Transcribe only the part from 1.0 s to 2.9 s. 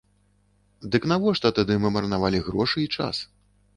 навошта тады мы марнавалі грошы